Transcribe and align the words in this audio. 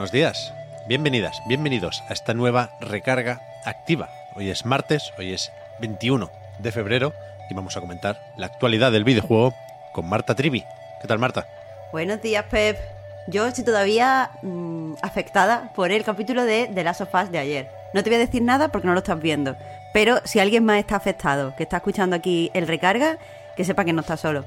Buenos 0.00 0.12
días, 0.12 0.54
bienvenidas, 0.86 1.42
bienvenidos 1.46 2.02
a 2.08 2.14
esta 2.14 2.32
nueva 2.32 2.70
recarga 2.80 3.42
activa. 3.66 4.08
Hoy 4.34 4.48
es 4.48 4.64
martes, 4.64 5.12
hoy 5.18 5.34
es 5.34 5.52
21 5.78 6.30
de 6.58 6.72
febrero 6.72 7.12
y 7.50 7.54
vamos 7.54 7.76
a 7.76 7.82
comentar 7.82 8.18
la 8.38 8.46
actualidad 8.46 8.92
del 8.92 9.04
videojuego 9.04 9.54
con 9.92 10.08
Marta 10.08 10.34
Trivi. 10.34 10.64
¿Qué 11.02 11.06
tal, 11.06 11.18
Marta? 11.18 11.46
Buenos 11.92 12.22
días, 12.22 12.46
Pep. 12.50 12.78
Yo 13.26 13.46
estoy 13.46 13.62
todavía 13.62 14.30
mm, 14.40 14.94
afectada 15.02 15.70
por 15.74 15.92
el 15.92 16.02
capítulo 16.02 16.46
de 16.46 16.70
The 16.74 16.82
Last 16.82 17.02
of 17.02 17.14
Us 17.14 17.30
de 17.30 17.38
ayer. 17.38 17.68
No 17.92 18.02
te 18.02 18.08
voy 18.08 18.16
a 18.16 18.20
decir 18.20 18.40
nada 18.40 18.68
porque 18.68 18.86
no 18.86 18.94
lo 18.94 19.00
estás 19.00 19.20
viendo. 19.20 19.54
Pero 19.92 20.22
si 20.24 20.40
alguien 20.40 20.64
más 20.64 20.78
está 20.78 20.96
afectado, 20.96 21.54
que 21.56 21.64
está 21.64 21.76
escuchando 21.76 22.16
aquí 22.16 22.50
el 22.54 22.66
recarga, 22.66 23.18
que 23.54 23.66
sepa 23.66 23.84
que 23.84 23.92
no 23.92 24.00
está 24.00 24.16
solo. 24.16 24.46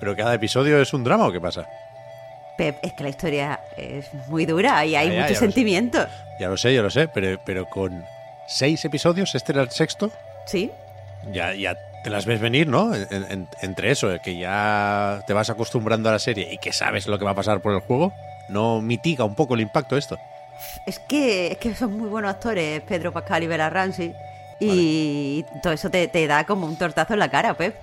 ¿Pero 0.00 0.16
cada 0.16 0.34
episodio 0.34 0.82
es 0.82 0.92
un 0.92 1.04
drama 1.04 1.28
o 1.28 1.32
qué 1.32 1.40
pasa? 1.40 1.64
Pep, 2.56 2.78
es 2.82 2.92
que 2.92 3.02
la 3.02 3.08
historia 3.10 3.60
es 3.76 4.12
muy 4.28 4.46
dura 4.46 4.84
y 4.84 4.94
hay 4.96 5.08
Ya, 5.08 5.14
ya, 5.14 5.20
mucho 5.22 5.34
ya 6.38 6.48
lo 6.48 6.56
sé. 6.56 6.74
Ya 6.74 6.82
lo 6.82 6.90
sé, 6.90 7.08
pero, 7.08 7.40
pero 7.44 7.66
con 7.68 8.04
seis 8.46 8.84
episodios, 8.84 9.34
este 9.34 9.52
era 9.52 9.62
el 9.62 9.70
sexto, 9.70 10.10
Sí, 10.46 10.70
ya, 11.32 11.54
ya 11.54 11.76
te 12.02 12.10
las 12.10 12.26
ves 12.26 12.38
venir, 12.40 12.66
¿no? 12.68 12.94
En- 12.94 13.06
en- 13.30 13.48
entre 13.62 13.90
eso, 13.90 14.14
que 14.22 14.36
ya 14.36 15.22
te 15.26 15.32
vas 15.32 15.48
acostumbrando 15.48 16.08
a 16.10 16.12
la 16.12 16.18
serie 16.18 16.52
y 16.52 16.58
que 16.58 16.72
sabes 16.72 17.06
lo 17.06 17.18
que 17.18 17.24
va 17.24 17.30
a 17.30 17.34
pasar 17.34 17.60
por 17.60 17.72
el 17.72 17.80
juego, 17.80 18.12
¿no 18.48 18.82
mitiga 18.82 19.24
un 19.24 19.34
poco 19.34 19.54
el 19.54 19.60
impacto 19.62 19.96
esto? 19.96 20.18
es 20.86 20.98
que, 20.98 21.48
es 21.52 21.58
que 21.58 21.74
son 21.74 21.98
muy 21.98 22.08
buenos 22.08 22.30
actores, 22.30 22.80
Pedro 22.82 23.12
Pascal 23.12 23.42
y 23.42 23.46
Bella 23.46 23.70
Ramsey. 23.70 24.14
Y 24.60 25.44
todo 25.62 25.72
eso 25.72 25.90
te, 25.90 26.06
te 26.08 26.26
da 26.26 26.44
como 26.44 26.66
un 26.66 26.76
tortazo 26.76 27.14
en 27.14 27.18
la 27.18 27.28
cara, 27.30 27.54
Pep. 27.54 27.74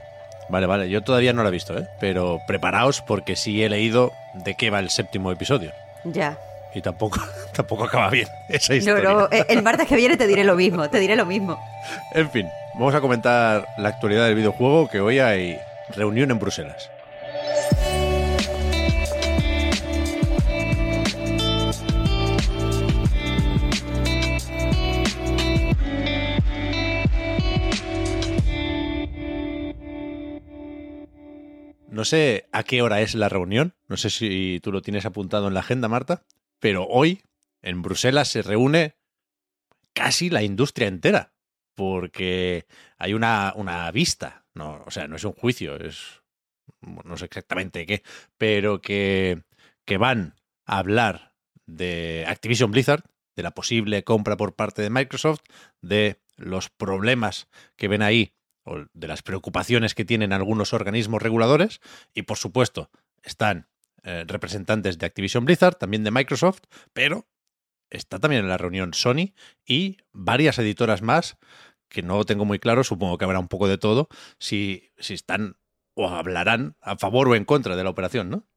Vale, 0.52 0.68
vale, 0.68 0.90
yo 0.90 1.02
todavía 1.02 1.32
no 1.32 1.44
lo 1.44 1.50
he 1.50 1.52
visto, 1.52 1.78
¿eh? 1.78 1.88
Pero 2.02 2.42
preparaos 2.46 3.02
porque 3.02 3.38
sí 3.38 3.64
he 3.64 3.70
leído 3.70 4.12
de 4.34 4.56
qué 4.56 4.70
va 4.70 4.80
el 4.80 4.90
séptimo 4.90 5.32
episodio. 5.32 5.72
Ya. 6.04 6.38
Y 6.74 6.82
tampoco, 6.82 7.22
tampoco 7.54 7.86
acaba 7.86 8.10
bien 8.10 8.28
esa 8.50 8.76
historia. 8.76 9.10
no, 9.10 9.30
eh, 9.32 9.46
el 9.48 9.64
martes 9.64 9.88
que 9.88 9.96
viene 9.96 10.18
te 10.18 10.28
diré 10.28 10.44
lo 10.44 10.56
mismo, 10.58 10.90
te 10.90 11.00
diré 11.00 11.16
lo 11.16 11.26
mismo. 11.26 11.58
En 12.14 12.30
fin, 12.30 12.50
vamos 12.74 12.94
a 12.94 13.00
comentar 13.00 13.66
la 13.78 13.90
actualidad 13.90 14.26
del 14.26 14.36
videojuego, 14.36 14.90
que 14.90 15.00
hoy 15.00 15.20
hay 15.20 15.58
reunión 15.96 16.32
en 16.32 16.40
Bruselas. 16.40 16.91
No 32.02 32.06
sé 32.06 32.50
a 32.52 32.64
qué 32.64 32.82
hora 32.82 33.02
es 33.02 33.14
la 33.14 33.30
reunión, 33.30 33.76
no 33.88 33.96
sé 33.96 34.10
si 34.10 34.60
tú 34.64 34.72
lo 34.72 34.82
tienes 34.82 35.06
apuntado 35.06 35.48
en 35.48 35.54
la 35.54 35.60
agenda, 35.60 35.88
Marta, 35.88 36.24
pero 36.58 36.88
hoy 36.88 37.22
en 37.62 37.84
Bruselas 37.84 38.28
se 38.28 38.42
reúne 38.42 38.96
casi 39.94 40.32
la 40.32 40.42
industria 40.42 40.88
entera, 40.88 41.36
porque 41.76 42.66
hay 42.98 43.14
una, 43.14 43.54
una 43.56 43.92
vista, 43.92 44.46
no, 44.56 44.82
o 44.84 44.90
sea, 44.90 45.08
no 45.08 45.16
es 45.16 45.24
un 45.26 45.34
juicio, 45.34 45.76
es 45.76 46.24
no 46.82 47.18
sé 47.18 47.26
exactamente 47.26 47.86
qué, 47.86 48.02
pero 48.36 48.82
que, 48.82 49.44
que 49.86 49.98
van 49.98 50.34
a 50.66 50.80
hablar 50.80 51.36
de 51.68 52.26
Activision 52.28 52.72
Blizzard, 52.72 53.04
de 53.36 53.44
la 53.44 53.52
posible 53.52 54.04
compra 54.04 54.38
por 54.38 54.56
parte 54.56 54.82
de 54.82 54.90
Microsoft, 54.90 55.42
de 55.82 56.20
los 56.36 56.72
problemas 56.72 57.48
que 57.76 57.88
ven 57.88 58.02
ahí, 58.02 58.34
o 58.64 58.86
de 58.94 59.08
las 59.08 59.22
preocupaciones 59.22 59.96
que 59.96 60.06
tienen 60.06 60.34
algunos 60.34 60.74
organismos 60.74 61.22
reguladores, 61.22 61.82
y 62.14 62.24
por 62.24 62.38
supuesto 62.38 62.90
están 63.24 63.68
eh, 64.04 64.24
representantes 64.28 64.98
de 64.98 65.06
Activision 65.06 65.46
Blizzard, 65.46 65.76
también 65.76 66.04
de 66.04 66.12
Microsoft, 66.12 66.62
pero 66.94 67.28
está 67.90 68.20
también 68.20 68.44
en 68.44 68.50
la 68.50 68.58
reunión 68.58 68.94
Sony 68.94 69.34
y 69.66 69.98
varias 70.12 70.58
editoras 70.58 71.02
más 71.02 71.38
que 71.90 72.02
no 72.02 72.24
tengo 72.24 72.46
muy 72.46 72.58
claro, 72.58 72.84
supongo 72.84 73.18
que 73.18 73.26
habrá 73.26 73.40
un 73.40 73.50
poco 73.50 73.68
de 73.68 73.78
todo, 73.78 74.08
si, 74.40 74.92
si 74.98 75.14
están 75.14 75.58
o 75.94 76.08
hablarán 76.08 76.78
a 76.82 76.98
favor 76.98 77.28
o 77.28 77.36
en 77.36 77.44
contra 77.46 77.76
de 77.76 77.84
la 77.84 77.90
operación, 77.90 78.30
¿no? 78.30 78.48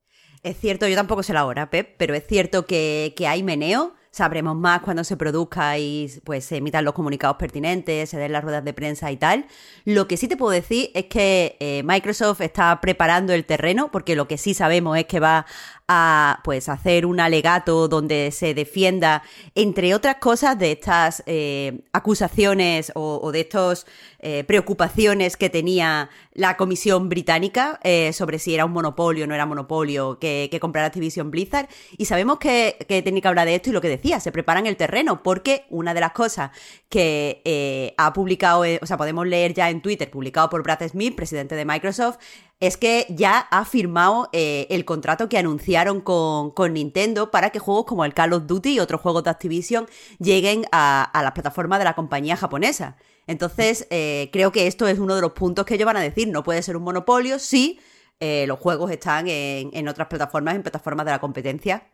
Es 0.43 0.59
cierto, 0.59 0.87
yo 0.87 0.95
tampoco 0.95 1.23
sé 1.23 1.33
la 1.33 1.47
hora, 1.47 1.71
Pep, 1.71 1.97
pero 1.99 2.15
es 2.15 2.27
cierto 2.27 2.67
que, 2.67 3.13
que 3.17 3.27
hay 3.27 3.43
meneo. 3.43 3.95
Sabremos 4.15 4.55
más 4.55 4.81
cuando 4.83 5.03
se 5.03 5.17
produzca 5.17 5.77
y 5.77 6.09
pues 6.23 6.45
se 6.45 6.59
emitan 6.59 6.85
los 6.85 6.95
comunicados 6.95 7.37
pertinentes, 7.37 8.09
se 8.09 8.17
den 8.17 8.31
las 8.31 8.45
ruedas 8.45 8.65
de 8.65 8.73
prensa 8.73 9.11
y 9.11 9.17
tal. 9.17 9.47
Lo 9.85 10.07
que 10.07 10.17
sí 10.17 10.29
te 10.29 10.37
puedo 10.37 10.53
decir 10.53 10.93
es 10.95 11.07
que 11.07 11.57
eh, 11.59 11.83
Microsoft 11.85 12.41
está 12.41 12.81
preparando 12.81 13.33
el 13.33 13.45
terreno, 13.45 13.91
porque 13.91 14.15
lo 14.15 14.29
que 14.29 14.39
sí 14.39 14.55
sabemos 14.55 14.97
es 14.99 15.07
que 15.07 15.19
va 15.19 15.47
a 15.87 16.41
pues 16.45 16.69
hacer 16.69 17.05
un 17.05 17.21
alegato 17.21 17.89
donde 17.89 18.31
se 18.31 18.55
defienda, 18.55 19.23
entre 19.55 19.95
otras 19.95 20.17
cosas, 20.17 20.59
de 20.59 20.73
estas 20.73 21.23
eh, 21.27 21.81
acusaciones 21.93 22.93
o, 22.95 23.31
de 23.33 23.41
estas 23.41 23.87
eh, 24.21 24.45
preocupaciones 24.45 25.37
que 25.37 25.51
tenía 25.51 26.09
la 26.33 26.57
Comisión 26.57 27.09
Británica 27.09 27.81
eh, 27.83 28.13
sobre 28.13 28.39
si 28.39 28.55
era 28.55 28.65
un 28.65 28.73
monopolio 28.73 29.25
o 29.25 29.27
no 29.27 29.35
era 29.35 29.45
monopolio 29.45 30.19
que, 30.19 30.49
que 30.51 30.59
comprar 30.59 30.87
Activision 30.87 31.31
Blizzard. 31.31 31.69
Y 31.99 32.07
sabemos 32.07 32.39
que, 32.39 32.77
que 32.89 33.03
tenía 33.03 33.21
que 33.21 33.29
hablar 33.29 33.47
de 33.47 33.57
esto 33.57 33.71
y 33.71 33.73
lo 33.73 33.83
que 33.83 33.89
decía, 33.89 34.04
se 34.21 34.33
preparan 34.33 34.67
el 34.67 34.77
terreno, 34.77 35.23
porque 35.23 35.65
una 35.71 35.95
de 35.95 36.01
las 36.01 36.13
cosas 36.13 36.51
que 36.89 37.41
eh, 37.45 37.95
ha 37.97 38.13
publicado, 38.13 38.65
eh, 38.65 38.79
o 38.83 38.87
sea, 38.87 38.99
podemos 38.99 39.27
leer 39.27 39.55
ya 39.55 39.71
en 39.71 39.81
Twitter, 39.81 40.11
publicado 40.11 40.51
por 40.51 40.63
Brad 40.63 40.87
Smith, 40.89 41.17
presidente 41.17 41.55
de 41.55 41.65
Microsoft, 41.65 42.19
es 42.61 42.77
que 42.77 43.07
ya 43.09 43.39
ha 43.39 43.65
firmado 43.65 44.29
eh, 44.33 44.67
el 44.71 44.85
contrato 44.85 45.29
que 45.29 45.39
anunciaron 45.39 46.03
con, 46.03 46.51
con 46.51 46.75
Nintendo 46.75 47.31
para 47.31 47.51
que 47.51 47.59
juegos 47.59 47.87
como 47.87 48.05
el 48.05 48.13
Call 48.13 48.35
of 48.35 48.47
Duty 48.47 48.75
y 48.75 48.81
otros 48.81 49.01
juegos 49.01 49.25
de 49.25 49.31
Activision 49.31 49.87
lleguen 50.19 50.67
a, 50.71 51.11
las 51.15 51.33
plataformas 51.33 51.79
de 51.79 51.87
la 51.87 51.95
compañía 51.95 52.37
japonesa. 52.37 52.97
Entonces, 53.27 53.87
creo 53.89 54.53
que 54.53 54.67
esto 54.67 54.87
es 54.87 54.99
uno 54.99 55.15
de 55.15 55.23
los 55.23 55.33
puntos 55.33 55.65
que 55.65 55.75
ellos 55.77 55.87
van 55.87 55.97
a 55.97 56.03
decir. 56.03 56.29
No 56.29 56.45
puede 56.45 56.63
ser 56.63 56.77
un 56.77 56.83
monopolio 56.83 57.39
si 57.39 57.81
los 58.21 58.59
juegos 58.59 58.91
están 58.91 59.29
en, 59.29 59.71
en 59.73 59.89
otras 59.89 60.09
plataformas, 60.09 60.55
en 60.55 60.63
plataformas 60.63 61.07
de 61.07 61.13
la 61.13 61.21
competencia. 61.21 61.85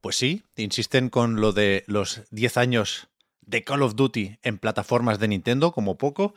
Pues 0.00 0.16
sí, 0.16 0.44
insisten 0.56 1.08
con 1.08 1.40
lo 1.40 1.52
de 1.52 1.84
los 1.86 2.22
10 2.30 2.56
años 2.56 3.08
de 3.40 3.64
Call 3.64 3.82
of 3.82 3.94
Duty 3.94 4.38
en 4.42 4.58
plataformas 4.58 5.18
de 5.18 5.28
Nintendo, 5.28 5.72
como 5.72 5.98
poco, 5.98 6.34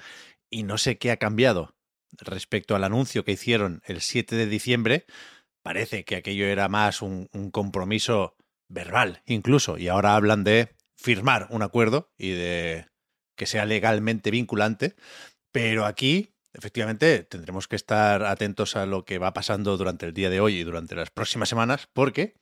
y 0.50 0.64
no 0.64 0.78
sé 0.78 0.97
qué 0.97 1.12
ha 1.12 1.18
cambiado 1.18 1.75
respecto 2.18 2.75
al 2.75 2.84
anuncio 2.84 3.24
que 3.24 3.34
hicieron 3.34 3.81
el 3.86 4.02
7 4.02 4.36
de 4.36 4.48
diciembre. 4.48 5.06
Parece 5.62 6.06
que 6.06 6.16
aquello 6.16 6.46
era 6.46 6.69
más 6.69 7.02
un, 7.02 7.30
un 7.34 7.52
compromiso 7.52 8.36
verbal, 8.69 9.22
incluso, 9.25 9.78
y 9.78 9.88
ahora 9.88 10.16
hablan 10.16 10.44
de 10.44 10.75
firmar 10.96 11.48
un 11.50 11.62
acuerdo 11.62 12.12
y 12.18 12.31
de 12.31 12.88
que 13.36 13.46
sea 13.46 13.66
legalmente 13.66 14.31
vinculante, 14.31 14.96
pero 15.52 15.86
aquí 15.86 16.34
efectivamente 16.53 17.24
tendremos 17.24 17.68
que 17.68 17.75
estar 17.75 18.24
atentos 18.25 18.75
a 18.75 18.86
lo 18.86 19.06
que 19.06 19.18
va 19.18 19.34
pasando 19.34 19.78
durante 19.78 20.06
el 20.06 20.14
día 20.14 20.30
de 20.30 20.42
hoy 20.42 20.57
y 20.57 20.63
durante 20.63 20.95
las 20.95 21.10
próximas 21.10 21.50
semanas, 21.50 21.88
porque 21.94 22.36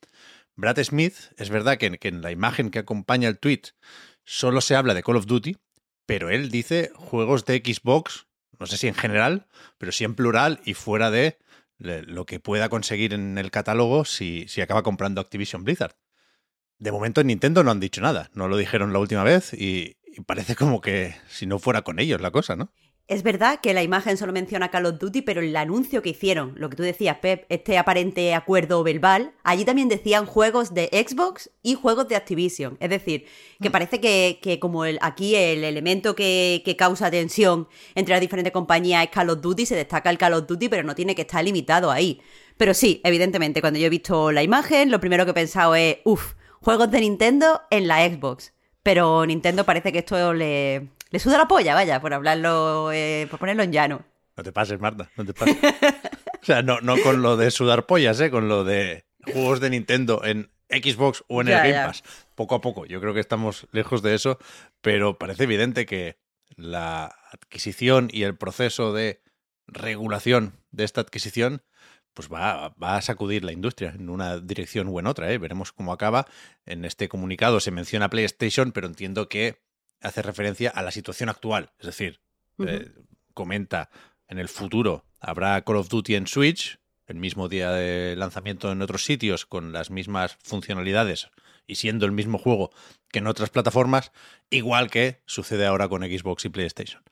Brad 0.57 0.83
Smith, 0.83 1.15
es 1.37 1.51
verdad 1.51 1.77
que, 1.77 1.85
en 2.01 2.21
la 2.21 2.31
imagen 2.31 2.71
que 2.71 2.79
acompaña 2.79 3.29
el 3.29 3.37
tweet 3.37 3.61
solo 4.25 4.59
se 4.59 4.75
habla 4.75 4.95
de 4.95 5.03
Call 5.03 5.17
of 5.17 5.27
Duty, 5.27 5.55
pero 6.07 6.31
él 6.31 6.49
dice 6.49 6.91
juegos 6.95 7.45
de 7.45 7.59
Xbox, 7.59 8.25
no 8.59 8.65
sé 8.65 8.77
si 8.77 8.87
en 8.87 8.95
general, 8.95 9.47
pero 9.77 9.91
sí 9.91 10.03
en 10.03 10.15
plural 10.15 10.59
y 10.65 10.73
fuera 10.73 11.11
de 11.11 11.37
lo 11.77 12.25
que 12.25 12.39
pueda 12.39 12.69
conseguir 12.69 13.13
en 13.13 13.37
el 13.37 13.51
catálogo 13.51 14.03
si, 14.03 14.47
si 14.47 14.61
acaba 14.61 14.81
comprando 14.81 15.21
Activision 15.21 15.63
Blizzard. 15.63 15.95
De 16.79 16.91
momento 16.91 17.21
en 17.21 17.27
Nintendo 17.27 17.63
no 17.63 17.69
han 17.69 17.79
dicho 17.79 18.01
nada, 18.01 18.31
no 18.33 18.47
lo 18.47 18.57
dijeron 18.57 18.93
la 18.93 18.99
última 18.99 19.23
vez 19.23 19.53
y 19.53 19.97
parece 20.25 20.55
como 20.55 20.81
que 20.81 21.15
si 21.29 21.45
no 21.45 21.59
fuera 21.59 21.83
con 21.83 21.99
ellos 21.99 22.19
la 22.19 22.31
cosa, 22.31 22.55
¿no? 22.55 22.73
Es 23.07 23.23
verdad 23.23 23.61
que 23.61 23.73
la 23.73 23.83
imagen 23.83 24.17
solo 24.17 24.33
menciona 24.33 24.69
Call 24.69 24.85
of 24.85 24.99
Duty, 24.99 25.21
pero 25.21 25.39
el 25.39 25.55
anuncio 25.55 26.01
que 26.01 26.09
hicieron, 26.09 26.55
lo 26.57 26.69
que 26.69 26.75
tú 26.75 26.83
decías, 26.83 27.19
Pep, 27.19 27.45
este 27.47 27.77
aparente 27.77 28.33
acuerdo 28.35 28.83
verbal, 28.83 29.31
allí 29.45 29.63
también 29.63 29.87
decían 29.87 30.25
juegos 30.25 30.73
de 30.73 30.89
Xbox 30.91 31.49
y 31.63 31.75
juegos 31.75 32.09
de 32.09 32.17
Activision. 32.17 32.75
Es 32.81 32.89
decir, 32.89 33.25
que 33.61 33.71
parece 33.71 34.01
que, 34.01 34.59
como 34.59 34.83
el, 34.83 34.99
aquí 35.01 35.35
el 35.35 35.63
elemento 35.63 36.15
que, 36.15 36.61
que, 36.65 36.75
causa 36.75 37.09
tensión 37.09 37.69
entre 37.95 38.13
las 38.13 38.19
diferentes 38.19 38.51
compañías 38.51 39.05
es 39.05 39.09
Call 39.09 39.29
of 39.29 39.39
Duty, 39.39 39.65
se 39.65 39.77
destaca 39.77 40.09
el 40.09 40.17
Call 40.17 40.33
of 40.33 40.45
Duty, 40.45 40.67
pero 40.67 40.83
no 40.83 40.93
tiene 40.93 41.15
que 41.15 41.21
estar 41.21 41.41
limitado 41.45 41.91
ahí. 41.91 42.19
Pero 42.57 42.73
sí, 42.73 42.99
evidentemente, 43.05 43.61
cuando 43.61 43.79
yo 43.79 43.85
he 43.85 43.89
visto 43.89 44.33
la 44.33 44.43
imagen, 44.43 44.91
lo 44.91 44.99
primero 44.99 45.23
que 45.23 45.31
he 45.31 45.33
pensado 45.33 45.75
es, 45.75 45.99
uff, 46.03 46.33
juegos 46.59 46.91
de 46.91 46.99
Nintendo 46.99 47.61
en 47.69 47.87
la 47.87 48.05
Xbox. 48.05 48.51
Pero 48.83 49.25
Nintendo 49.25 49.63
parece 49.63 49.93
que 49.93 49.99
esto 49.99 50.33
le, 50.33 50.89
le 51.09 51.19
suda 51.19 51.37
la 51.37 51.47
polla, 51.47 51.73
vaya, 51.73 52.01
por 52.01 52.13
hablarlo, 52.13 52.91
eh, 52.91 53.27
por 53.29 53.39
ponerlo 53.39 53.63
en 53.63 53.71
llano. 53.71 54.05
No 54.35 54.43
te 54.43 54.51
pases, 54.51 54.79
Marta, 54.79 55.09
no 55.15 55.25
te 55.25 55.33
pases. 55.33 55.57
o 56.41 56.45
sea, 56.45 56.61
no, 56.61 56.79
no 56.81 56.95
con 57.01 57.21
lo 57.21 57.37
de 57.37 57.51
sudar 57.51 57.85
pollas, 57.85 58.19
¿eh? 58.19 58.29
Con 58.29 58.47
lo 58.47 58.63
de 58.63 59.05
juegos 59.23 59.59
de 59.59 59.69
Nintendo 59.69 60.23
en 60.23 60.51
Xbox 60.69 61.23
o 61.27 61.41
en 61.41 61.47
el 61.47 61.55
Game 61.55 61.73
Pass. 61.73 62.03
Poco 62.35 62.55
a 62.55 62.61
poco, 62.61 62.85
yo 62.85 63.01
creo 63.01 63.13
que 63.13 63.19
estamos 63.19 63.67
lejos 63.71 64.01
de 64.01 64.15
eso, 64.15 64.37
pero 64.81 65.17
parece 65.17 65.43
evidente 65.43 65.85
que 65.85 66.17
la 66.55 67.15
adquisición 67.31 68.09
y 68.11 68.23
el 68.23 68.37
proceso 68.37 68.93
de 68.93 69.21
regulación 69.67 70.59
de 70.71 70.83
esta 70.83 71.01
adquisición 71.01 71.63
pues 72.13 72.29
va, 72.29 72.73
va, 72.81 72.97
a 72.97 73.01
sacudir 73.03 73.43
la 73.43 73.51
industria 73.51 73.93
en 73.95 74.09
una 74.09 74.39
dirección 74.39 74.87
u 74.87 74.97
en 74.97 75.05
otra. 75.05 75.31
¿eh? 75.31 75.37
Veremos 75.37 75.71
cómo 75.71 75.93
acaba. 75.93 76.25
En 76.65 76.83
este 76.83 77.09
comunicado 77.09 77.59
se 77.59 77.69
menciona 77.69 78.09
PlayStation, 78.09 78.71
pero 78.71 78.87
entiendo 78.87 79.29
que 79.29 79.61
hace 80.01 80.21
referencia 80.21 80.69
a 80.69 80.81
la 80.81 80.91
situación 80.91 81.29
actual. 81.29 81.71
Es 81.79 81.87
decir, 81.87 82.21
eh, 82.65 82.91
comenta 83.33 83.89
en 84.27 84.39
el 84.39 84.49
futuro 84.49 85.05
habrá 85.19 85.61
Call 85.61 85.77
of 85.77 85.89
Duty 85.89 86.15
en 86.15 86.27
Switch, 86.27 86.79
el 87.05 87.17
mismo 87.17 87.47
día 87.47 87.71
de 87.71 88.15
lanzamiento 88.15 88.71
en 88.71 88.81
otros 88.81 89.05
sitios, 89.05 89.45
con 89.45 89.71
las 89.71 89.89
mismas 89.89 90.37
funcionalidades 90.43 91.29
y 91.65 91.75
siendo 91.75 92.05
el 92.05 92.11
mismo 92.11 92.37
juego 92.37 92.71
que 93.09 93.19
en 93.19 93.27
otras 93.27 93.49
plataformas, 93.49 94.11
igual 94.49 94.89
que 94.89 95.21
sucede 95.25 95.65
ahora 95.65 95.87
con 95.87 96.03
Xbox 96.03 96.45
y 96.45 96.49
PlayStation. 96.49 97.03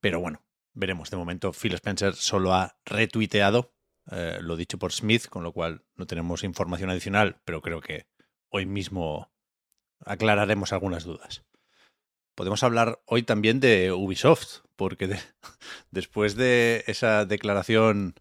Pero 0.00 0.20
bueno, 0.20 0.42
veremos. 0.72 1.10
De 1.10 1.16
momento, 1.16 1.52
Phil 1.52 1.74
Spencer 1.74 2.14
solo 2.14 2.54
ha 2.54 2.76
retuiteado 2.84 3.72
eh, 4.10 4.38
lo 4.40 4.56
dicho 4.56 4.78
por 4.78 4.92
Smith, 4.92 5.26
con 5.28 5.44
lo 5.44 5.52
cual 5.52 5.84
no 5.94 6.06
tenemos 6.06 6.42
información 6.42 6.90
adicional, 6.90 7.40
pero 7.44 7.62
creo 7.62 7.80
que 7.80 8.06
hoy 8.48 8.66
mismo 8.66 9.32
aclararemos 10.04 10.72
algunas 10.72 11.04
dudas 11.04 11.44
podemos 12.34 12.62
hablar 12.62 13.00
hoy 13.06 13.22
también 13.22 13.60
de 13.60 13.92
Ubisoft, 13.92 14.60
porque 14.76 15.08
después 15.90 16.34
de 16.36 16.84
esa 16.86 17.24
declaración 17.24 18.14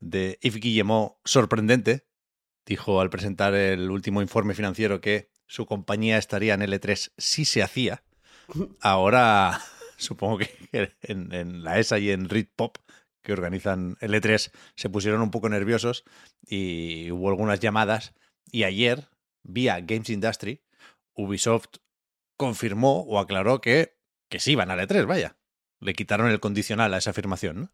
de 0.00 0.38
Yves 0.42 0.60
Guillemot 0.60 1.16
sorprendente, 1.24 2.06
dijo 2.66 3.00
al 3.00 3.10
presentar 3.10 3.54
el 3.54 3.90
último 3.90 4.22
informe 4.22 4.54
financiero 4.54 5.00
que 5.00 5.30
su 5.46 5.66
compañía 5.66 6.18
estaría 6.18 6.54
en 6.54 6.62
L3 6.62 7.12
si 7.16 7.44
se 7.44 7.62
hacía. 7.62 8.02
Ahora, 8.80 9.60
supongo 9.96 10.38
que 10.38 10.94
en, 11.02 11.62
la 11.62 11.78
ESA 11.78 11.98
y 11.98 12.10
en 12.10 12.28
Read 12.28 12.46
Pop, 12.54 12.78
que 13.22 13.32
organizan 13.32 13.96
L3, 13.96 14.50
se 14.74 14.90
pusieron 14.90 15.20
un 15.20 15.30
poco 15.30 15.48
nerviosos 15.48 16.04
y 16.44 17.10
hubo 17.12 17.28
algunas 17.28 17.60
llamadas. 17.60 18.14
Y 18.50 18.64
ayer, 18.64 19.08
vía 19.42 19.80
Games 19.80 20.10
Industry, 20.10 20.62
Ubisoft 21.14 21.78
confirmó 22.42 23.02
o 23.02 23.20
aclaró 23.20 23.60
que, 23.60 23.96
que 24.28 24.40
sí 24.40 24.56
van 24.56 24.70
a 24.70 24.76
E3, 24.76 25.06
vaya. 25.06 25.36
Le 25.78 25.94
quitaron 25.94 26.28
el 26.28 26.40
condicional 26.40 26.92
a 26.92 26.98
esa 26.98 27.10
afirmación, 27.10 27.60
¿no? 27.60 27.70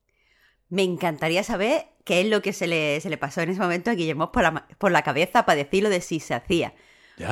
Me 0.69 0.82
encantaría 0.82 1.43
saber 1.43 1.87
qué 2.05 2.20
es 2.20 2.26
lo 2.26 2.43
que 2.43 2.53
se 2.53 2.67
le, 2.67 3.00
se 3.00 3.09
le 3.09 3.17
pasó 3.17 3.41
en 3.41 3.49
ese 3.49 3.61
momento 3.61 3.91
a 3.91 3.94
Guillermo 3.94 4.31
por 4.31 4.43
la, 4.43 4.69
por 4.76 4.93
la 4.93 5.03
cabeza 5.03 5.47
para 5.47 5.56
decirlo 5.56 5.88
de 5.88 6.03
si 6.03 6.20
se 6.20 6.35
hacía. 6.35 6.75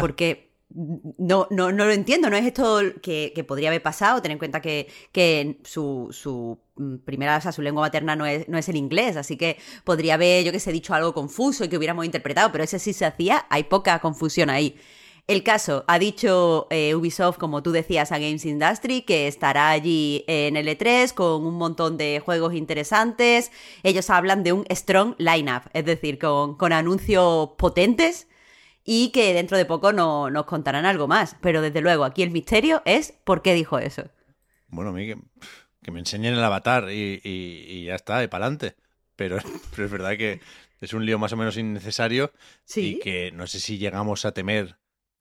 Porque 0.01 0.47
no, 0.71 1.47
no, 1.51 1.71
no 1.71 1.85
lo 1.85 1.93
entiendo, 1.93 2.29
no 2.31 2.37
es 2.37 2.47
esto 2.47 2.81
que, 3.03 3.33
que 3.35 3.45
podría 3.45 3.69
haber 3.69 3.83
pasado, 3.83 4.21
ten 4.21 4.33
en 4.33 4.39
cuenta 4.39 4.61
que, 4.61 4.89
que 5.13 5.61
su, 5.65 6.09
su, 6.11 6.59
mm, 6.77 6.97
primera, 7.05 7.37
o 7.37 7.41
sea, 7.41 7.53
su 7.53 7.63
lengua 7.63 7.83
materna 7.83 8.17
no 8.17 8.27
es, 8.27 8.49
no 8.49 8.59
es 8.59 8.69
el 8.69 8.77
inglés, 8.77 9.17
así 9.17 9.37
que 9.37 9.59
podría 9.85 10.15
haber, 10.15 10.45
yo 10.45 10.53
que 10.53 10.59
sé, 10.59 10.73
dicho 10.73 10.95
algo 10.95 11.15
confuso 11.15 11.65
y 11.65 11.69
que 11.69 11.77
hubiéramos 11.77 12.05
interpretado, 12.05 12.51
pero 12.51 12.65
ese 12.65 12.79
sí 12.79 12.93
se 12.93 13.05
hacía, 13.05 13.47
hay 13.49 13.65
poca 13.65 13.99
confusión 14.01 14.51
ahí. 14.51 14.77
El 15.27 15.43
caso, 15.43 15.85
ha 15.89 15.99
dicho 15.99 16.69
eh, 16.71 16.95
Ubisoft, 16.95 17.37
como 17.37 17.61
tú 17.61 17.73
decías, 17.73 18.13
a 18.13 18.19
Games 18.19 18.45
Industry, 18.45 19.03
que 19.03 19.27
estará 19.27 19.71
allí 19.71 20.25
en 20.29 20.57
el 20.57 20.69
E3 20.69 21.13
con 21.15 21.45
un 21.45 21.55
montón 21.55 21.97
de 21.97 22.21
juegos 22.25 22.55
interesantes. 22.55 23.51
Ellos 23.83 24.09
hablan 24.09 24.45
de 24.45 24.53
un 24.53 24.65
strong 24.71 25.17
lineup, 25.19 25.65
es 25.73 25.85
decir, 25.85 26.21
con, 26.21 26.57
con 26.57 26.73
anuncios 26.73 27.51
potentes 27.59 28.29
y 28.85 29.11
que 29.11 29.35
dentro 29.35 29.57
de 29.59 29.65
poco 29.65 29.93
no, 29.93 30.31
nos 30.31 30.45
contarán 30.45 30.87
algo 30.87 31.09
más. 31.09 31.37
Pero 31.41 31.61
desde 31.61 31.81
luego, 31.81 32.05
aquí 32.05 32.23
el 32.23 32.31
misterio 32.31 32.83
es 32.85 33.13
por 33.25 33.43
qué 33.43 33.53
dijo 33.53 33.81
eso. 33.81 34.05
Bueno, 34.69 34.91
a 34.91 34.93
mí 34.93 35.09
que, 35.09 35.91
me 35.91 35.99
enseñen 35.99 36.35
el 36.35 36.45
avatar 36.45 36.89
y, 36.93 37.85
ya 37.85 37.97
está, 37.97 38.15
para 38.31 38.45
adelante. 38.45 38.77
Pero, 39.17 39.39
pero 39.73 39.87
es 39.87 39.91
verdad 39.91 40.17
que 40.17 40.41
es 40.81 40.93
un 40.93 41.05
lío 41.05 41.19
más 41.19 41.33
o 41.33 41.37
menos 41.37 41.57
innecesario 41.57 42.33
y 42.77 43.01
que 43.01 43.33
no 43.33 43.49
sé 43.49 43.59
si 43.59 43.77
llegamos 43.79 44.25
a 44.25 44.31
temer 44.31 44.77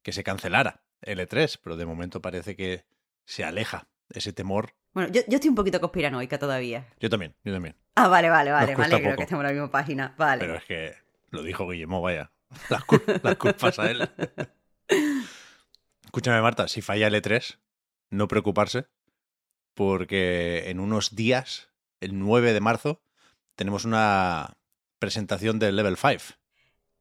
que 0.05 0.11
se 0.11 0.23
cancelara 0.23 0.83
el 1.01 1.17
E3, 1.17 1.59
pero 1.63 1.75
de 1.77 1.85
momento 1.87 2.21
parece 2.21 2.55
que 2.55 2.85
se 3.25 3.43
aleja 3.43 3.87
ese 4.09 4.33
temor. 4.33 4.75
Bueno, 4.93 5.11
yo, 5.11 5.21
estoy 5.27 5.49
un 5.49 5.55
poquito 5.55 5.81
conspiranoica 5.81 6.37
todavía. 6.37 6.85
Yo 6.99 7.09
también, 7.09 7.33
yo 7.43 7.51
también. 7.51 7.75
Ah, 7.95 8.07
vale, 8.07 8.29
vale, 8.29 8.51
vale. 8.51 8.75
Vale, 8.75 9.01
creo 9.01 9.15
que 9.15 9.23
estemos 9.23 9.41
en 9.41 9.47
la 9.47 9.53
misma 9.53 9.71
página. 9.71 10.13
Vale. 10.15 10.41
Pero 10.41 10.55
es 10.57 10.63
que 10.65 10.93
lo 11.31 11.41
dijo 11.41 11.67
Guillermo, 11.67 12.01
vaya. 12.01 12.31
Las, 12.69 12.83
las 13.23 13.35
culpas 13.35 13.79
a 13.79 13.89
él. 13.89 14.07
Escúchame, 16.05 16.39
Marta, 16.39 16.67
si 16.67 16.83
falla 16.83 17.07
el 17.07 17.15
E3, 17.15 17.57
no 18.11 18.27
preocuparse, 18.27 18.85
porque 19.73 20.69
en 20.69 20.79
unos 20.79 21.15
días, 21.15 21.71
el 21.99 22.19
9 22.19 22.53
de 22.53 22.61
marzo, 22.61 23.01
tenemos 23.55 23.85
una 23.85 24.55
presentación 24.99 25.57
del 25.57 25.75
Level 25.75 25.97
5. 25.97 26.37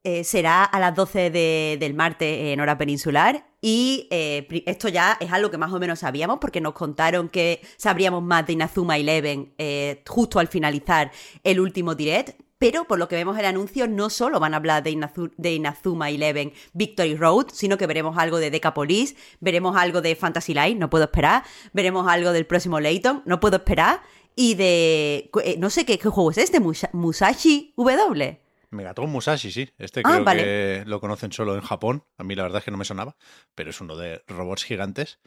Eh, 0.06 0.22
será 0.22 0.64
a 0.64 0.78
las 0.78 0.94
12 0.94 1.30
del 1.30 1.94
martes 1.94 2.52
en 2.52 2.60
hora 2.60 2.76
peninsular. 2.76 3.46
Y 3.62 4.06
eh, 4.10 4.46
esto 4.66 4.88
ya 4.88 5.16
es 5.18 5.32
algo 5.32 5.50
que 5.50 5.56
más 5.56 5.72
o 5.72 5.78
menos 5.78 6.00
sabíamos 6.00 6.40
porque 6.42 6.60
nos 6.60 6.74
contaron 6.74 7.30
que 7.30 7.62
sabríamos 7.78 8.22
más 8.22 8.46
de 8.46 8.52
Inazuma 8.52 8.98
Eleven 8.98 9.54
eh, 9.56 10.02
justo 10.06 10.38
al 10.38 10.48
finalizar 10.48 11.10
el 11.42 11.58
último 11.58 11.94
direct. 11.94 12.38
Pero 12.58 12.84
por 12.84 12.98
lo 12.98 13.08
que 13.08 13.16
vemos 13.16 13.38
el 13.38 13.46
anuncio, 13.46 13.88
no 13.88 14.10
solo 14.10 14.38
van 14.40 14.52
a 14.52 14.58
hablar 14.58 14.82
de, 14.82 15.50
Inazuma 15.50 16.10
Eleven 16.10 16.52
Victory 16.74 17.16
Road, 17.16 17.46
sino 17.54 17.78
que 17.78 17.86
veremos 17.86 18.18
algo 18.18 18.36
de 18.36 18.50
Decapolis, 18.50 19.16
veremos 19.40 19.74
algo 19.74 20.02
de 20.02 20.16
Fantasy 20.16 20.52
Line, 20.52 20.74
no 20.74 20.90
puedo 20.90 21.04
esperar, 21.04 21.44
veremos 21.72 22.06
algo 22.08 22.32
del 22.32 22.46
próximo 22.46 22.78
Layton, 22.78 23.22
no 23.24 23.40
puedo 23.40 23.56
esperar, 23.56 24.02
y 24.36 24.54
de... 24.54 25.30
no 25.58 25.68
sé 25.70 25.84
qué, 25.84 25.98
qué 25.98 26.08
juego 26.08 26.30
es 26.30 26.38
este, 26.38 26.60
Musashi 26.92 27.72
W. 27.76 28.43
Megaton 28.74 29.10
Musashi, 29.10 29.50
sí. 29.50 29.70
Este 29.78 30.02
ah, 30.04 30.22
creo 30.22 30.36
que 30.36 30.84
lo 30.86 31.00
conocen 31.00 31.32
solo 31.32 31.54
en 31.54 31.62
Japón. 31.62 32.04
A 32.18 32.24
mí 32.24 32.34
la 32.34 32.42
verdad 32.42 32.58
es 32.58 32.64
que 32.64 32.70
no 32.70 32.76
me 32.76 32.84
sonaba, 32.84 33.16
pero 33.54 33.70
es 33.70 33.80
uno 33.80 33.96
de 33.96 34.22
robots 34.26 34.64
gigantes. 34.64 35.20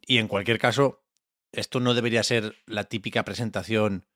Y 0.00 0.18
en 0.18 0.28
cualquier 0.28 0.58
caso, 0.58 1.04
esto 1.52 1.80
no 1.80 1.94
debería 1.94 2.22
ser 2.22 2.56
la 2.66 2.84
típica 2.84 3.24
presentación 3.24 4.06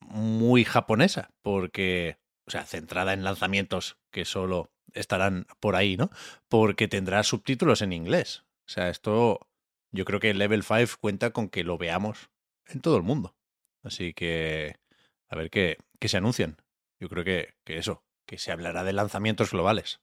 muy 0.00 0.64
japonesa, 0.64 1.30
porque, 1.42 2.18
o 2.46 2.50
sea, 2.50 2.64
centrada 2.64 3.12
en 3.12 3.24
lanzamientos 3.24 3.98
que 4.10 4.24
solo 4.24 4.72
estarán 4.94 5.46
por 5.60 5.76
ahí, 5.76 5.96
¿no? 5.96 6.10
Porque 6.48 6.88
tendrá 6.88 7.22
subtítulos 7.22 7.82
en 7.82 7.92
inglés. 7.92 8.44
O 8.66 8.68
sea, 8.68 8.88
esto 8.88 9.48
yo 9.90 10.04
creo 10.04 10.20
que 10.20 10.34
Level 10.34 10.62
5 10.62 10.98
cuenta 11.00 11.30
con 11.30 11.48
que 11.48 11.64
lo 11.64 11.78
veamos 11.78 12.30
en 12.66 12.80
todo 12.80 12.96
el 12.96 13.02
mundo. 13.02 13.36
Así 13.82 14.14
que, 14.14 14.76
a 15.28 15.36
ver 15.36 15.50
qué, 15.50 15.78
qué 15.98 16.08
se 16.08 16.16
anuncian. 16.16 16.56
Yo 17.00 17.08
creo 17.08 17.24
que, 17.24 17.54
que 17.64 17.78
eso, 17.78 18.04
que 18.26 18.38
se 18.38 18.52
hablará 18.52 18.84
de 18.84 18.92
lanzamientos 18.92 19.50
globales, 19.50 20.00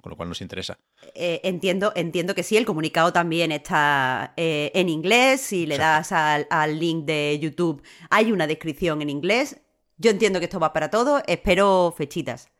con 0.00 0.10
lo 0.10 0.16
cual 0.16 0.28
nos 0.28 0.40
interesa. 0.40 0.78
Eh, 1.14 1.40
entiendo, 1.44 1.92
entiendo 1.94 2.34
que 2.34 2.42
sí, 2.42 2.56
el 2.56 2.66
comunicado 2.66 3.12
también 3.12 3.52
está 3.52 4.34
eh, 4.36 4.70
en 4.74 4.88
inglés, 4.88 5.40
si 5.40 5.66
le 5.66 5.78
das 5.78 6.12
al, 6.12 6.78
link 6.78 7.04
de 7.04 7.38
YouTube 7.40 7.82
hay 8.10 8.32
una 8.32 8.46
descripción 8.46 9.02
en 9.02 9.10
inglés. 9.10 9.60
Yo 9.96 10.10
entiendo 10.10 10.38
que 10.38 10.46
esto 10.46 10.60
va 10.60 10.72
para 10.72 10.90
todo, 10.90 11.22
espero 11.26 11.94
fechitas. 11.96 12.50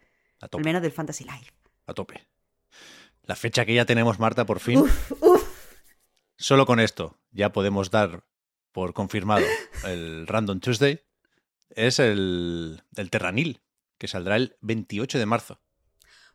Al 0.41 0.65
menos 0.65 0.83
del 0.83 0.93
Fantasy 0.93 1.25
Life. 1.25 1.53
A 1.87 1.95
tope. 1.95 2.27
La 3.25 3.37
fecha 3.37 3.65
que 3.65 3.75
ya 3.75 3.85
tenemos, 3.85 4.19
Marta, 4.19 4.45
por 4.45 4.61
fin. 4.61 4.85
Solo 6.37 6.67
con 6.67 6.81
esto 6.81 7.19
ya 7.31 7.53
podemos 7.53 7.91
dar 7.91 8.25
por 8.73 8.95
confirmado 8.95 9.45
el 9.85 10.27
Random 10.27 10.61
Tuesday. 10.61 11.01
Es 11.71 11.99
el, 11.99 12.83
el 12.97 13.11
Terranil, 13.11 13.63
que 14.03 14.09
saldrá 14.09 14.35
el 14.35 14.57
28 14.63 15.17
de 15.17 15.27
marzo. 15.27 15.61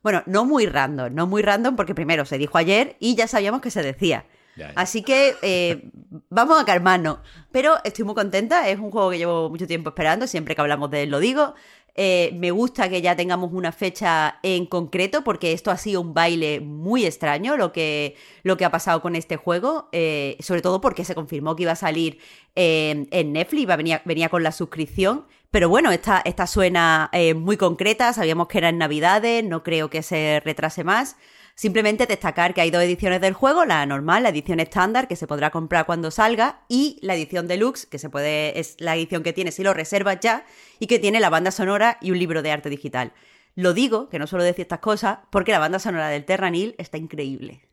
Bueno, 0.02 0.22
no 0.24 0.46
muy 0.46 0.64
random, 0.64 1.14
no 1.14 1.26
muy 1.26 1.42
random 1.42 1.76
porque 1.76 1.94
primero 1.94 2.24
se 2.24 2.38
dijo 2.38 2.56
ayer 2.56 2.96
y 2.98 3.14
ya 3.14 3.28
sabíamos 3.28 3.60
que 3.60 3.70
se 3.70 3.82
decía. 3.82 4.24
Ya, 4.56 4.68
ya. 4.68 4.72
Así 4.74 5.02
que 5.02 5.36
eh, 5.42 5.90
vamos 6.30 6.58
a 6.58 6.64
calmarnos. 6.64 7.18
Pero 7.52 7.76
estoy 7.84 8.06
muy 8.06 8.14
contenta, 8.14 8.66
es 8.70 8.78
un 8.78 8.90
juego 8.90 9.10
que 9.10 9.18
llevo 9.18 9.50
mucho 9.50 9.66
tiempo 9.66 9.90
esperando, 9.90 10.26
siempre 10.26 10.54
que 10.54 10.62
hablamos 10.62 10.90
de 10.90 11.02
él 11.02 11.10
lo 11.10 11.20
digo. 11.20 11.54
Eh, 12.00 12.30
me 12.34 12.52
gusta 12.52 12.88
que 12.88 13.02
ya 13.02 13.16
tengamos 13.16 13.50
una 13.52 13.72
fecha 13.72 14.38
en 14.44 14.66
concreto 14.66 15.24
porque 15.24 15.52
esto 15.52 15.72
ha 15.72 15.76
sido 15.76 16.00
un 16.00 16.14
baile 16.14 16.60
muy 16.60 17.04
extraño 17.04 17.56
lo 17.56 17.72
que, 17.72 18.14
lo 18.44 18.56
que 18.56 18.64
ha 18.64 18.70
pasado 18.70 19.02
con 19.02 19.16
este 19.16 19.36
juego, 19.36 19.88
eh, 19.90 20.36
sobre 20.38 20.62
todo 20.62 20.80
porque 20.80 21.04
se 21.04 21.16
confirmó 21.16 21.56
que 21.56 21.64
iba 21.64 21.72
a 21.72 21.76
salir 21.76 22.20
eh, 22.54 23.08
en 23.10 23.32
Netflix, 23.32 23.66
venía, 23.66 24.00
venía 24.04 24.28
con 24.28 24.44
la 24.44 24.52
suscripción. 24.52 25.26
Pero 25.50 25.68
bueno, 25.68 25.90
esta, 25.90 26.20
esta 26.24 26.46
suena 26.46 27.08
eh, 27.12 27.34
muy 27.34 27.56
concreta, 27.56 28.12
sabíamos 28.12 28.48
que 28.48 28.58
era 28.58 28.68
en 28.68 28.78
Navidades, 28.78 29.42
no 29.42 29.62
creo 29.62 29.88
que 29.88 30.02
se 30.02 30.40
retrase 30.44 30.84
más. 30.84 31.16
Simplemente 31.58 32.06
destacar 32.06 32.54
que 32.54 32.60
hay 32.60 32.70
dos 32.70 32.84
ediciones 32.84 33.20
del 33.20 33.32
juego, 33.32 33.64
la 33.64 33.84
normal, 33.84 34.22
la 34.22 34.28
edición 34.28 34.60
estándar, 34.60 35.08
que 35.08 35.16
se 35.16 35.26
podrá 35.26 35.50
comprar 35.50 35.86
cuando 35.86 36.12
salga, 36.12 36.64
y 36.68 37.00
la 37.02 37.16
edición 37.16 37.48
deluxe, 37.48 37.84
que 37.84 37.98
se 37.98 38.08
puede, 38.08 38.60
es 38.60 38.76
la 38.78 38.94
edición 38.94 39.24
que 39.24 39.32
tiene 39.32 39.50
si 39.50 39.64
lo 39.64 39.74
reservas 39.74 40.20
ya, 40.20 40.46
y 40.78 40.86
que 40.86 41.00
tiene 41.00 41.18
la 41.18 41.30
banda 41.30 41.50
sonora 41.50 41.98
y 42.00 42.12
un 42.12 42.18
libro 42.20 42.42
de 42.42 42.52
arte 42.52 42.70
digital. 42.70 43.12
Lo 43.56 43.74
digo, 43.74 44.08
que 44.08 44.20
no 44.20 44.28
suelo 44.28 44.44
decir 44.44 44.62
estas 44.62 44.78
cosas, 44.78 45.18
porque 45.32 45.50
la 45.50 45.58
banda 45.58 45.80
sonora 45.80 46.10
del 46.10 46.24
Terranil 46.24 46.76
está 46.78 46.96
increíble. 46.96 47.68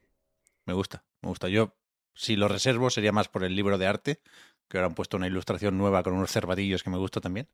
Me 0.65 0.74
gusta, 0.74 1.04
me 1.22 1.30
gusta. 1.30 1.48
Yo, 1.48 1.75
si 2.15 2.36
lo 2.36 2.48
reservo, 2.48 2.89
sería 2.89 3.12
más 3.12 3.27
por 3.27 3.44
el 3.44 3.56
libro 3.56 3.77
de 3.77 3.86
arte, 3.86 4.20
que 4.68 4.80
ahora 4.80 4.88
han 4.88 4.96
puesto 4.96 5.15
una 5.15 5.27
ilustración 5.27 5.77
nueva 5.77 6.01
con 6.01 6.13
unos 6.13 6.32
cervadillos 6.32 6.82
que 6.82 6.89
me 6.89 6.98
gusta 6.98 7.22
también. 7.22 7.50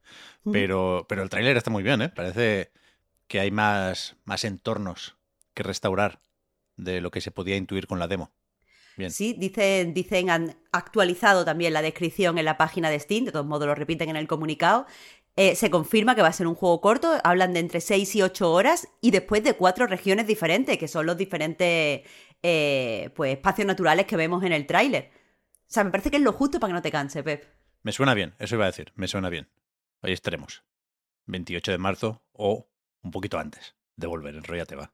Mm. 0.45 0.51
Pero, 0.53 1.05
pero 1.09 1.23
el 1.23 1.29
tráiler 1.29 1.57
está 1.57 1.71
muy 1.71 1.83
bien, 1.83 2.03
¿eh? 2.03 2.07
Parece 2.07 2.71
que 3.27 3.41
hay 3.41 3.51
más, 3.51 4.15
más 4.23 4.45
entornos 4.45 5.17
que 5.53 5.63
restaurar 5.63 6.22
de 6.77 7.01
lo 7.01 7.12
que 7.12 7.22
se 7.22 7.31
podía 7.31 7.55
intuir 7.55 7.88
con 7.88 8.00
la 8.00 8.08
demo. 8.08 8.31
Bien. 8.98 9.12
Sí, 9.12 9.36
dicen, 9.38 9.93
dicen, 9.93 10.29
han 10.29 10.58
actualizado 10.72 11.46
también 11.46 11.74
la 11.74 11.81
descripción 11.81 12.38
en 12.38 12.46
la 12.46 12.58
página 12.58 12.89
de 12.89 13.00
Steam, 13.00 13.25
de 13.25 13.31
todos 13.31 13.46
modos 13.46 13.67
lo 13.67 13.75
repiten 13.75 14.10
en 14.10 14.17
el 14.17 14.27
comunicado. 14.27 14.86
Eh, 15.38 15.55
se 15.55 15.70
confirma 15.70 16.13
que 16.13 16.22
va 16.22 16.27
a 16.27 16.34
ser 16.34 16.46
un 16.46 16.55
juego 16.55 16.81
corto, 16.81 17.17
hablan 17.24 17.53
de 17.53 17.62
entre 17.62 17.79
6 17.79 18.15
y 18.15 18.22
8 18.22 18.51
horas 18.51 18.89
y 19.00 19.12
después 19.12 19.43
de 19.43 19.53
cuatro 19.53 19.88
regiones 19.88 20.27
diferentes, 20.27 20.77
que 20.77 20.89
son 20.89 21.05
los 21.05 21.15
diferentes 21.15 22.01
eh, 22.43 23.10
pues, 23.15 23.34
espacios 23.34 23.65
naturales 23.65 24.05
que 24.05 24.17
vemos 24.17 24.43
en 24.43 24.51
el 24.51 24.65
tráiler. 24.67 25.10
O 25.62 25.74
sea, 25.74 25.86
me 25.86 25.91
parece 25.91 26.12
que 26.12 26.17
es 26.17 26.24
lo 26.24 26.34
justo 26.34 26.60
para 26.60 26.72
que 26.72 26.75
no 26.75 26.81
te 26.81 26.91
canse, 26.91 27.24
Pep. 27.24 27.46
Me 27.81 27.93
suena 27.93 28.13
bien, 28.13 28.36
eso 28.39 28.55
iba 28.55 28.65
a 28.65 28.72
decir, 28.72 28.91
me 28.96 29.08
suena 29.08 29.29
bien. 29.29 29.50
Ahí 30.01 30.12
estaremos. 30.12 30.63
28 31.27 31.72
de 31.72 31.77
marzo 31.77 32.24
o 32.34 32.67
un 33.01 33.12
poquito 33.12 33.39
antes 33.39 33.75
de 33.96 34.08
volver, 34.08 34.36
enrollate 34.36 34.75
va. 34.75 34.91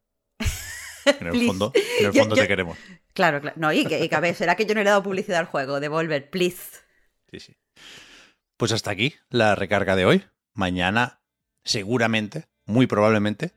En 1.22 1.28
el 1.28 1.46
fondo, 1.48 1.72
en 2.00 2.06
el 2.06 2.12
Yo- 2.14 2.20
fondo 2.22 2.36
yo- 2.36 2.42
te 2.42 2.48
queremos. 2.48 2.78
Claro, 3.14 3.42
claro. 3.42 3.56
No, 3.60 3.74
y 3.74 3.86
que, 3.86 4.04
y 4.04 4.10
que, 4.10 4.16
a 4.16 4.20
ver, 4.20 4.36
será 4.36 4.56
que 4.56 4.66
yo 4.66 4.76
no 4.76 4.82
le 4.82 4.88
he 4.88 4.92
dado 4.92 5.04
publicidad 5.04 5.40
al 5.40 5.46
juego. 5.46 5.80
Devolver, 5.80 6.30
please. 6.30 6.62
Sí, 7.32 7.40
sí. 7.40 7.56
Pues 8.58 8.72
hasta 8.72 8.92
aquí 8.92 9.16
la 9.30 9.56
recarga 9.56 9.96
de 9.96 10.06
hoy. 10.06 10.24
Mañana, 10.54 11.22
seguramente, 11.64 12.46
muy 12.66 12.86
probablemente, 12.88 13.52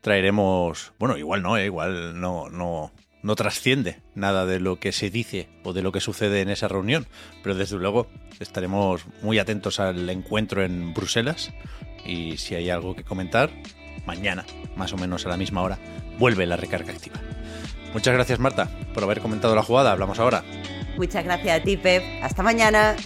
traeremos. 0.00 0.92
Bueno, 0.98 1.16
igual 1.16 1.42
no, 1.42 1.56
¿eh? 1.56 1.66
igual 1.66 2.20
no, 2.20 2.48
no, 2.48 2.92
no 3.22 3.34
trasciende 3.36 4.00
nada 4.14 4.46
de 4.46 4.60
lo 4.60 4.78
que 4.78 4.92
se 4.92 5.10
dice 5.10 5.48
o 5.64 5.72
de 5.72 5.82
lo 5.82 5.92
que 5.92 6.00
sucede 6.00 6.40
en 6.40 6.50
esa 6.50 6.68
reunión. 6.68 7.06
Pero 7.42 7.54
desde 7.54 7.76
luego 7.76 8.08
estaremos 8.40 9.04
muy 9.22 9.38
atentos 9.38 9.80
al 9.80 10.08
encuentro 10.10 10.62
en 10.62 10.94
Bruselas. 10.94 11.52
Y 12.04 12.36
si 12.38 12.54
hay 12.54 12.70
algo 12.70 12.94
que 12.96 13.04
comentar, 13.04 13.50
mañana, 14.06 14.46
más 14.76 14.92
o 14.92 14.96
menos 14.96 15.26
a 15.26 15.28
la 15.28 15.36
misma 15.36 15.62
hora, 15.62 15.78
vuelve 16.18 16.46
la 16.46 16.56
recarga 16.56 16.92
activa. 16.92 17.20
Muchas 17.92 18.14
gracias, 18.14 18.38
Marta, 18.38 18.68
por 18.92 19.02
haber 19.02 19.20
comentado 19.20 19.54
la 19.54 19.62
jugada. 19.62 19.92
Hablamos 19.92 20.18
ahora. 20.18 20.44
Muchas 20.96 21.24
gracias 21.24 21.60
a 21.60 21.62
ti, 21.62 21.76
Pep. 21.76 22.02
Hasta 22.22 22.42
mañana. 22.42 22.96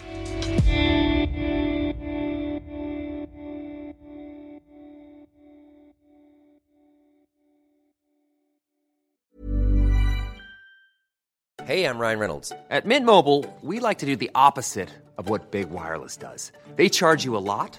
Hey, 11.65 11.85
I'm 11.85 11.99
Ryan 11.99 12.19
Reynolds. 12.19 12.53
At 12.71 12.85
Mint 12.85 13.07
Mobile, 13.07 13.47
we 13.63 13.79
like 13.79 13.99
to 13.99 14.07
do 14.07 14.17
the 14.17 14.31
opposite 14.35 14.89
of 15.17 15.31
what 15.31 15.53
Big 15.53 15.71
Wireless 15.71 16.17
does. 16.17 16.51
They 16.75 16.89
charge 16.89 17.25
you 17.25 17.37
a 17.37 17.45
lot, 17.45 17.79